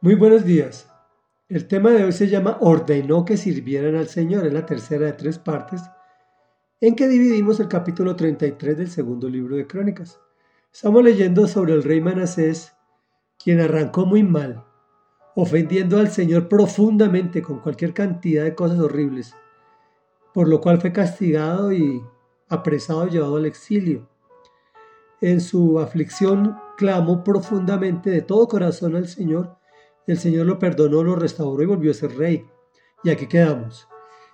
[0.00, 0.88] Muy buenos días.
[1.48, 4.46] El tema de hoy se llama Ordenó que sirvieran al Señor.
[4.46, 5.82] Es la tercera de tres partes
[6.80, 10.20] en que dividimos el capítulo 33 del segundo libro de Crónicas.
[10.72, 12.76] Estamos leyendo sobre el rey Manasés,
[13.42, 14.64] quien arrancó muy mal,
[15.34, 19.34] ofendiendo al Señor profundamente con cualquier cantidad de cosas horribles,
[20.32, 22.00] por lo cual fue castigado y
[22.48, 24.08] apresado y llevado al exilio.
[25.20, 29.57] En su aflicción clamó profundamente de todo corazón al Señor.
[30.08, 32.46] El Señor lo perdonó, lo restauró y volvió a ser rey.
[33.04, 33.86] Y aquí quedamos.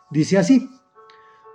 [0.09, 0.71] Dice así.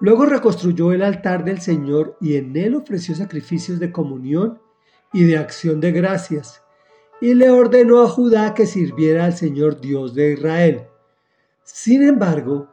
[0.02, 4.60] Luego reconstruyó el altar del Señor y en él ofreció sacrificios de comunión
[5.14, 6.62] y de acción de gracias.
[7.22, 10.88] Y le ordenó a Judá que sirviera al Señor Dios de Israel.
[11.64, 12.70] Sin embargo,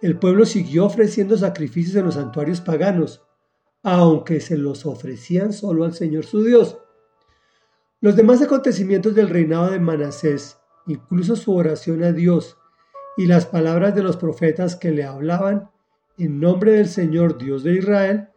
[0.00, 3.20] el pueblo siguió ofreciendo sacrificios en los santuarios paganos,
[3.82, 6.78] aunque se los ofrecían solo al Señor su Dios.
[8.00, 12.58] Los demás acontecimientos del reinado de Manasés, incluso su oración a Dios
[13.16, 15.70] y las palabras de los profetas que le hablaban
[16.18, 18.28] en nombre del Señor Dios de Israel,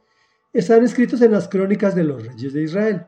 [0.53, 3.07] están escritos en las crónicas de los reyes de Israel.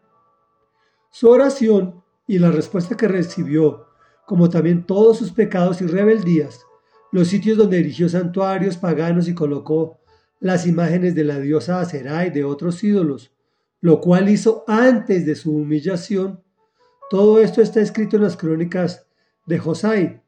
[1.12, 3.88] Su oración y la respuesta que recibió,
[4.26, 6.66] como también todos sus pecados y rebeldías,
[7.12, 10.00] los sitios donde erigió santuarios paganos y colocó
[10.40, 13.32] las imágenes de la diosa Aserá y de otros ídolos,
[13.82, 16.44] lo cual hizo antes de su humillación.
[17.10, 19.09] Todo esto está escrito en las crónicas
[19.50, 20.22] de Josai.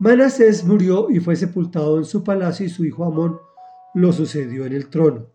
[0.00, 3.38] Manasés murió y fue sepultado en su palacio y su hijo Amón
[3.94, 5.30] lo sucedió en el trono.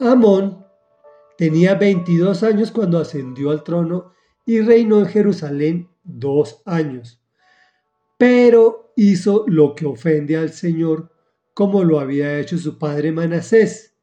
[0.00, 0.64] Amón
[1.36, 4.14] tenía 22 años cuando ascendió al trono
[4.46, 7.22] y reinó en Jerusalén dos años,
[8.16, 11.12] pero hizo lo que ofende al Señor
[11.52, 13.94] como lo había hecho su padre Manasés,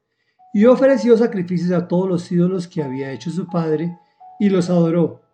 [0.53, 3.97] y ofreció sacrificios a todos los ídolos que había hecho su padre,
[4.39, 5.27] y los adoró.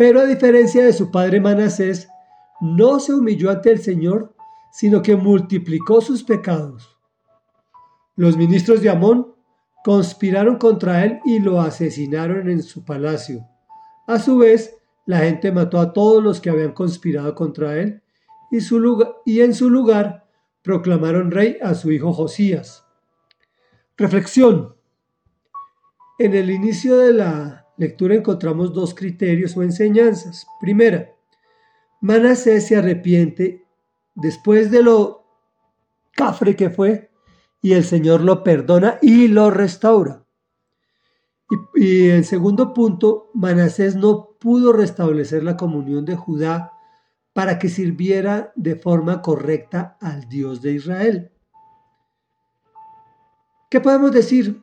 [0.00, 2.08] Pero a diferencia de su padre Manasés,
[2.62, 4.34] no se humilló ante el Señor,
[4.72, 6.96] sino que multiplicó sus pecados.
[8.16, 9.34] Los ministros de Amón
[9.84, 13.46] conspiraron contra él y lo asesinaron en su palacio.
[14.06, 14.74] A su vez,
[15.04, 18.02] la gente mató a todos los que habían conspirado contra él
[18.50, 18.56] y,
[19.26, 20.26] y en su lugar
[20.62, 22.86] proclamaron rey a su hijo Josías.
[23.98, 24.76] Reflexión.
[26.18, 30.46] En el inicio de la lectura encontramos dos criterios o enseñanzas.
[30.60, 31.14] Primera,
[32.02, 33.66] Manasés se arrepiente
[34.14, 35.24] después de lo
[36.12, 37.10] cafre que fue
[37.62, 40.26] y el Señor lo perdona y lo restaura.
[41.74, 46.72] Y, y en segundo punto, Manasés no pudo restablecer la comunión de Judá
[47.32, 51.32] para que sirviera de forma correcta al Dios de Israel.
[53.70, 54.62] ¿Qué podemos decir?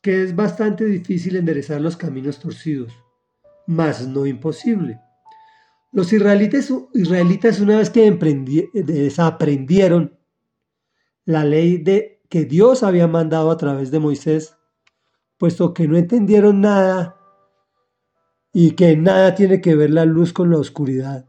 [0.00, 2.92] Que es bastante difícil enderezar los caminos torcidos,
[3.66, 5.00] mas no imposible.
[5.90, 8.10] Los israelitas, una vez que
[8.74, 10.18] desaprendieron
[11.24, 14.56] la ley de, que Dios había mandado a través de Moisés,
[15.38, 17.16] puesto que no entendieron nada
[18.52, 21.26] y que nada tiene que ver la luz con la oscuridad,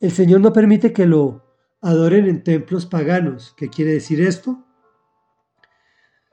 [0.00, 1.44] el Señor no permite que lo
[1.82, 3.54] adoren en templos paganos.
[3.56, 4.64] ¿Qué quiere decir esto?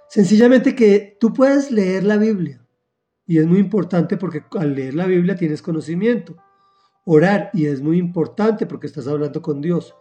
[0.09, 2.65] Sencillamente que tú puedes leer la Biblia.
[3.25, 6.37] Y es muy importante porque al leer la Biblia tienes conocimiento.
[7.03, 9.95] Orar y es muy importante porque estás hablando con Dios.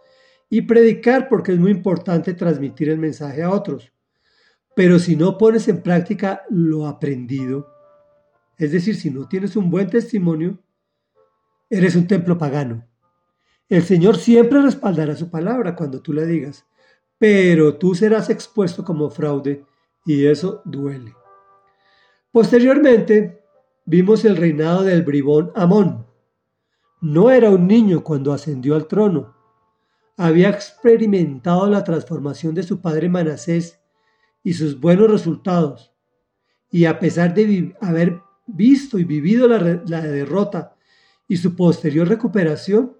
[0.49, 3.91] Y predicar porque es muy importante transmitir el mensaje a otros.
[4.75, 7.67] Pero si no pones en práctica lo aprendido,
[8.57, 10.57] es decir, si no tienes un buen testimonio,
[11.69, 12.87] eres un templo pagano.
[13.67, 16.65] El Señor siempre respaldará su palabra cuando tú la digas,
[17.17, 19.65] pero tú serás expuesto como fraude
[20.07, 21.13] y eso duele.
[22.31, 23.43] Posteriormente,
[23.85, 26.07] vimos el reinado del bribón Amón.
[27.01, 29.35] No era un niño cuando ascendió al trono.
[30.15, 33.81] Había experimentado la transformación de su padre Manasés
[34.43, 35.93] y sus buenos resultados.
[36.71, 40.75] Y a pesar de haber visto y vivido la, la derrota
[41.27, 42.95] y su posterior recuperación,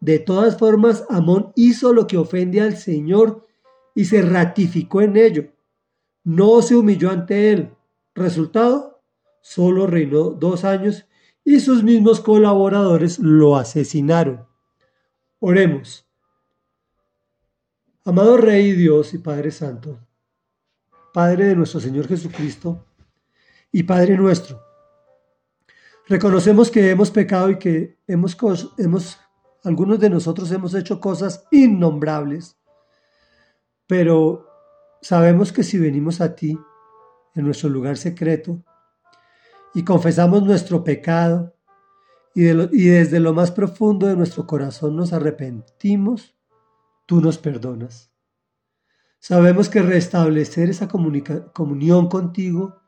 [0.00, 3.46] de todas formas, Amón hizo lo que ofende al Señor
[3.94, 5.52] y se ratificó en ello.
[6.24, 7.74] No se humilló ante él.
[8.14, 9.02] Resultado,
[9.40, 11.06] solo reinó dos años
[11.44, 14.46] y sus mismos colaboradores lo asesinaron.
[15.40, 16.06] Oremos.
[18.04, 19.98] Amado Rey Dios y Padre Santo,
[21.12, 22.86] Padre de nuestro Señor Jesucristo
[23.70, 24.62] y Padre nuestro,
[26.06, 28.36] reconocemos que hemos pecado y que hemos,
[28.78, 29.18] hemos
[29.62, 32.56] algunos de nosotros hemos hecho cosas innombrables,
[33.86, 34.47] pero
[35.00, 36.58] sabemos que si venimos a ti,
[37.34, 38.62] en nuestro lugar secreto,
[39.74, 41.54] y confesamos nuestro pecado,
[42.34, 46.36] y, desde lo más profundo de nuestro corazón nos arrepentimos,
[47.04, 48.12] tú nos perdonas.
[49.18, 52.80] Sabemos que restablecer esa comunión contigo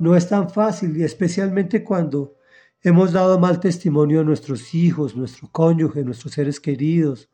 [0.00, 2.34] no es tan fácil y especialmente cuando
[2.82, 7.28] hemos dado mal testimonio a nuestros hijos, nuestro cónyuge, nuestros seres queridos,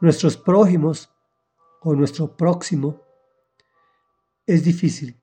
[0.00, 1.10] nuestros prójimos
[1.82, 3.02] o nuestro próximo.
[4.46, 5.20] Es difícil.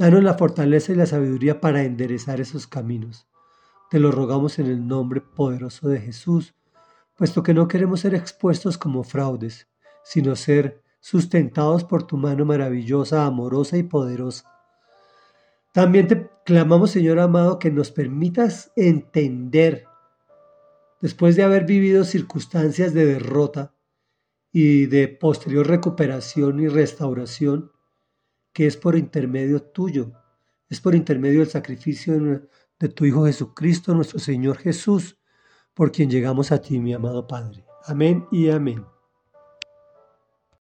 [0.00, 3.28] Danos la fortaleza y la sabiduría para enderezar esos caminos.
[3.88, 6.56] Te lo rogamos en el nombre poderoso de Jesús,
[7.16, 9.68] puesto que no queremos ser expuestos como fraudes,
[10.02, 14.52] sino ser sustentados por tu mano maravillosa, amorosa y poderosa.
[15.72, 19.84] También te clamamos, Señor amado, que nos permitas entender,
[21.00, 23.72] después de haber vivido circunstancias de derrota
[24.50, 27.70] y de posterior recuperación y restauración,
[28.52, 30.12] que es por intermedio tuyo,
[30.68, 35.18] es por intermedio del sacrificio de tu Hijo Jesucristo, nuestro Señor Jesús,
[35.74, 37.64] por quien llegamos a ti, mi amado Padre.
[37.86, 38.84] Amén y amén.